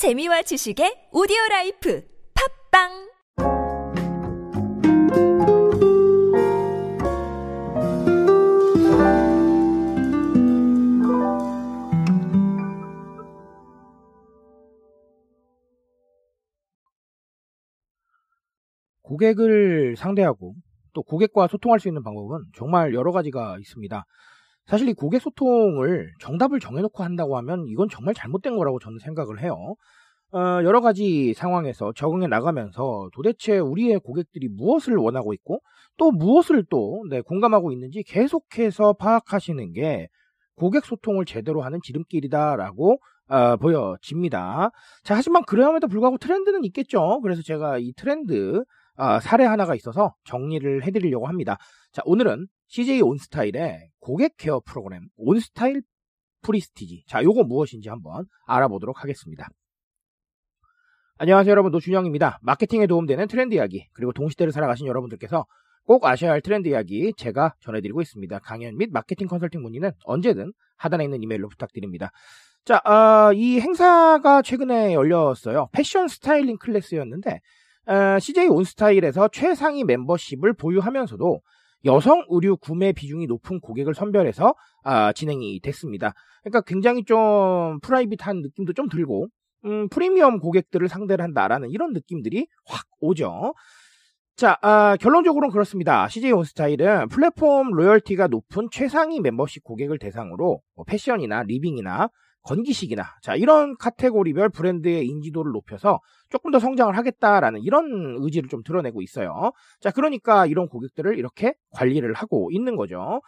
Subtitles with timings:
[0.00, 2.02] 재미와 지식의 오디오 라이프
[2.72, 2.88] 팟빵
[19.02, 20.54] 고객을 상대하고
[20.94, 24.06] 또 고객과 소통할 수 있는 방법은 정말 여러 가지가 있습니다.
[24.70, 29.74] 사실 이 고객 소통을 정답을 정해놓고 한다고 하면 이건 정말 잘못된 거라고 저는 생각을 해요.
[30.32, 35.58] 어, 여러 가지 상황에서 적응해 나가면서 도대체 우리의 고객들이 무엇을 원하고 있고
[35.96, 40.06] 또 무엇을 또 네, 공감하고 있는지 계속해서 파악하시는 게
[40.54, 44.70] 고객 소통을 제대로 하는 지름길이다라고 어, 보여집니다.
[45.02, 47.20] 자, 하지만 그럼에도 불구하고 트렌드는 있겠죠.
[47.22, 48.62] 그래서 제가 이 트렌드
[48.94, 51.58] 아, 사례 하나가 있어서 정리를 해드리려고 합니다.
[51.90, 55.82] 자, 오늘은 CJ 온스타일의 고객 케어 프로그램 온스타일
[56.42, 57.04] 프레스티지.
[57.06, 59.48] 자, 요거 무엇인지 한번 알아보도록 하겠습니다.
[61.18, 62.38] 안녕하세요 여러분 노준영입니다.
[62.40, 65.44] 마케팅에 도움되는 트렌드 이야기 그리고 동시대를 살아가시는 여러분들께서
[65.84, 68.38] 꼭 아셔야 할 트렌드 이야기 제가 전해드리고 있습니다.
[68.38, 72.10] 강연 및 마케팅 컨설팅 문의는 언제든 하단에 있는 이메일로 부탁드립니다.
[72.64, 75.68] 자, 어, 이 행사가 최근에 열렸어요.
[75.72, 77.40] 패션 스타일링 클래스였는데
[77.86, 81.40] 어, CJ 온스타일에서 최상위 멤버십을 보유하면서도
[81.84, 86.14] 여성 의류 구매 비중이 높은 고객을 선별해서 아, 진행이 됐습니다.
[86.42, 89.28] 그러니까 굉장히 좀 private한 느낌도 좀 들고
[89.66, 93.54] 음, 프리미엄 고객들을 상대를 한다라는 이런 느낌들이 확 오죠.
[94.36, 96.08] 자, 아, 결론적으로는 그렇습니다.
[96.08, 102.08] CJ 온스타일은 플랫폼 로열티가 높은 최상위 멤버십 고객을 대상으로 뭐 패션이나 리빙이나
[102.42, 109.02] 건기식이나 자 이런 카테고리별 브랜드의 인지도를 높여서 조금 더 성장을 하겠다라는 이런 의지를 좀 드러내고
[109.02, 109.52] 있어요.
[109.80, 113.20] 자 그러니까 이런 고객들을 이렇게 관리를 하고 있는 거죠.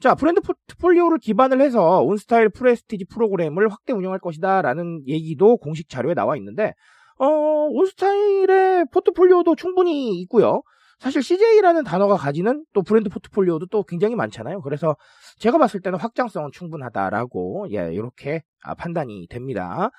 [0.00, 6.36] 자 브랜드 포트폴리오를 기반을 해서 온스타일 프레스티지 프로그램을 확대 운영할 것이다라는 얘기도 공식 자료에 나와
[6.36, 6.74] 있는데
[7.18, 10.62] 어 온스타일의 포트폴리오도 충분히 있고요.
[10.98, 14.62] 사실 CJ라는 단어가 가지는 또 브랜드 포트폴리오도 또 굉장히 많잖아요.
[14.62, 14.96] 그래서
[15.38, 19.90] 제가 봤을 때는 확장성은 충분하다라고 예, 이렇게 아, 판단이 됩니다.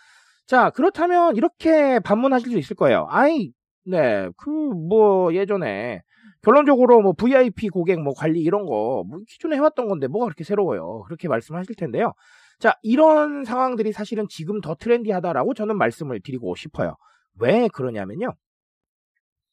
[0.47, 3.07] 자, 그렇다면 이렇게 반문하실 수 있을 거예요.
[3.09, 3.51] 아이,
[3.85, 6.01] 네, 그 뭐 예전에
[6.41, 11.03] 결론적으로 뭐 VIP 고객 뭐 관리 이런 거 뭐 기존에 해왔던 건데 뭐가 그렇게 새로워요.
[11.07, 12.13] 그렇게 말씀하실 텐데요.
[12.59, 16.95] 자, 이런 상황들이 사실은 지금 더 트렌디하다라고 저는 말씀을 드리고 싶어요.
[17.39, 18.33] 왜 그러냐면요.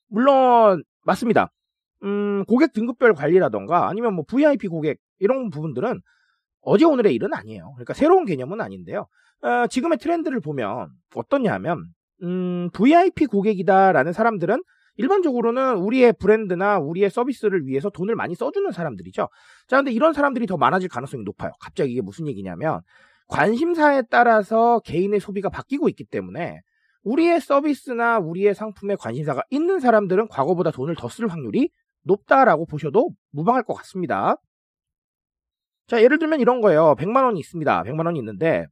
[0.08, 1.50] 물론 맞습니다.
[2.02, 6.00] 음, 고객 등급별 관리라던가 아니면 뭐 VIP 고객 이런 부분들은
[6.60, 7.72] 어제 오늘의 일은 아니에요.
[7.74, 9.06] 그러니까 새로운 개념은 아닌데요.
[9.42, 11.84] 어, 지금의 트렌드를 보면 어떻냐 하면
[12.22, 14.62] 음, VIP 고객이다라는 사람들은
[14.96, 19.28] 일반적으로는 우리의 브랜드나 우리의 서비스를 위해서 돈을 많이 써주는 사람들이죠.
[19.68, 21.52] 자, 근데 이런 사람들이 더 많아질 가능성이 높아요.
[21.60, 22.80] 갑자기 이게 무슨 얘기냐면
[23.28, 26.60] 관심사에 따라서 개인의 소비가 바뀌고 있기 때문에
[27.06, 31.70] 우리의 서비스나 우리의 상품에 관심사가 있는 사람들은 과거보다 돈을 더 쓸 확률이
[32.02, 34.36] 높다라고 보셔도 무방할 것 같습니다.
[35.86, 36.96] 자, 예를 들면 이런 거예요.
[36.98, 37.84] 100만 원이 있습니다.
[37.84, 38.66] 100만 원이 있는데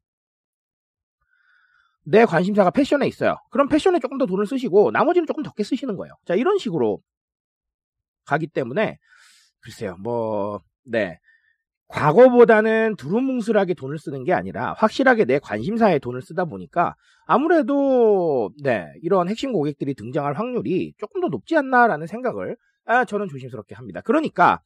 [2.05, 3.37] 내 관심사가 패션에 있어요.
[3.50, 6.12] 그럼 패션에 조금 더 돈을 쓰시고 나머지는 조금 적게 쓰시는 거예요.
[6.27, 7.01] 자, 이런 식으로
[8.27, 8.99] 가기 때문에
[9.61, 9.97] 글쎄요.
[10.03, 11.19] 뭐 네.
[11.89, 16.95] 과거보다는 두루뭉술하게 돈을 쓰는 게 아니라 확실하게 내 관심사에 돈을 쓰다 보니까
[17.27, 22.56] 아무래도 네 이런 핵심 고객들이 등장할 확률이 조금 더 높지 않나라는 생각을
[22.87, 24.00] 아, 저는 조심스럽게 합니다.
[24.03, 24.61] 그러니까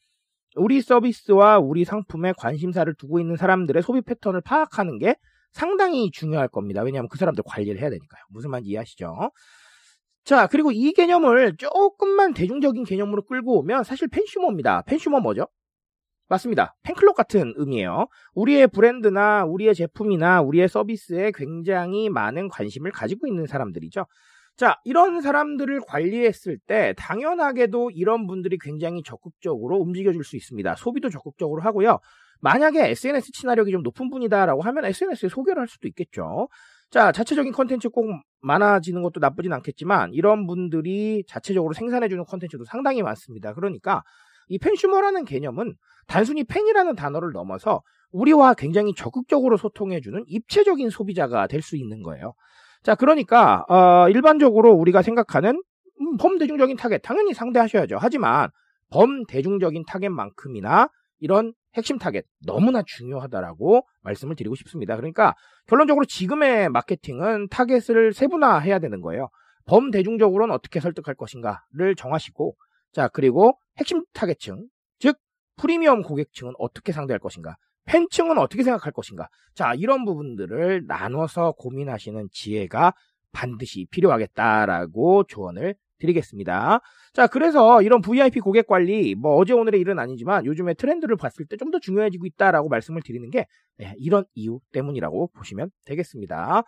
[0.56, 5.16] 우리 서비스와 우리 상품에 관심사를 두고 있는 사람들의 소비 패턴을 파악하는 게
[5.52, 6.82] 상당히 중요할 겁니다.
[6.82, 8.22] 왜냐하면 그 사람들 관리를 해야 되니까요.
[8.30, 9.30] 무슨 말인지 이해하시죠?
[10.24, 14.82] 자, 그리고 이 개념을 조금만 대중적인 개념으로 끌고 오면 사실 펜슈머입니다.
[14.82, 15.46] 펜슈머 뭐죠?
[16.28, 16.74] 맞습니다.
[16.82, 18.06] 팬클럽 같은 의미예요.
[18.34, 24.06] 우리의 브랜드나 우리의 제품이나 우리의 서비스에 굉장히 많은 관심을 가지고 있는 사람들이죠.
[24.56, 30.74] 자, 이런 사람들을 관리했을 때 당연하게도 이런 분들이 굉장히 적극적으로 움직여줄 수 있습니다.
[30.74, 32.00] 소비도 적극적으로 하고요.
[32.40, 36.48] 만약에 SNS 친화력이 좀 높은 분이다라고 하면 SNS에 소개를 할 수도 있겠죠.
[36.90, 38.06] 자, 자체적인 컨텐츠 꼭
[38.40, 43.54] 많아지는 것도 나쁘진 않겠지만 이런 분들이 자체적으로 생산해주는 컨텐츠도 상당히 많습니다.
[43.54, 44.02] 그러니까
[44.48, 45.74] 이 팬슈머라는 개념은
[46.06, 52.32] 단순히 팬이라는 단어를 넘어서 우리와 굉장히 적극적으로 소통해주는 입체적인 소비자가 될 수 있는 거예요.
[52.82, 55.62] 자, 그러니까 어, 일반적으로 우리가 생각하는
[56.00, 57.98] 음, 범대중적인 타겟 당연히 상대하셔야죠.
[58.00, 58.48] 하지만
[58.90, 64.96] 범대중적인 타겟만큼이나 이런 핵심 타겟 너무나 중요하다라고 말씀을 드리고 싶습니다.
[64.96, 65.34] 그러니까
[65.66, 69.28] 결론적으로 지금의 마케팅은 타겟을 세분화해야 되는 거예요.
[69.66, 72.54] 범대중적으로는 어떻게 설득할 것인가를 정하시고
[72.92, 74.66] 자 그리고 핵심 타겟층
[74.98, 75.16] 즉
[75.56, 77.56] 프리미엄 고객층은 어떻게 상대할 것인가
[77.86, 82.92] 팬층은 어떻게 생각할 것인가 자 이런 부분들을 나눠서 고민하시는 지혜가
[83.32, 86.80] 반드시 필요하겠다라고 조언을 드리겠습니다.
[87.12, 91.56] 자, 그래서 이런 VIP 고객 관리, 뭐 어제 오늘의 일은 아니지만 요즘에 트렌드를 봤을 때
[91.56, 93.46] 좀 더 중요해지고 있다라고 말씀을 드리는 게
[93.78, 96.62] 네, 이런 이유 때문이라고 보시면 되겠습니다.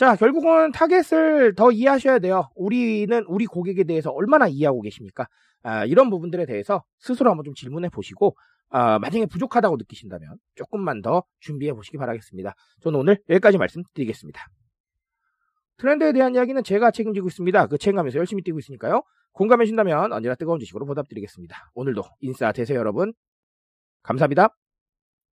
[0.00, 2.48] 자, 결국은 타겟을 더 이해하셔야 돼요.
[2.54, 5.28] 우리는 우리 고객에 대해서 얼마나 이해하고 계십니까?
[5.62, 8.34] 아, 이런 부분들에 대해서 스스로 한번 좀 질문해 보시고,
[8.70, 12.54] 아, 만약에 부족하다고 느끼신다면 조금만 더 준비해 보시기 바라겠습니다.
[12.80, 14.40] 저는 오늘 여기까지 말씀드리겠습니다.
[15.76, 17.66] 트렌드에 대한 이야기는 제가 책임지고 있습니다.
[17.66, 19.02] 그 책임감에서 열심히 뛰고 있으니까요.
[19.32, 21.72] 공감해 주신다면 언제나 뜨거운 주식으로 보답드리겠습니다.
[21.74, 23.12] 오늘도 인싸 되세요, 여러분.
[24.02, 24.48] 감사합니다.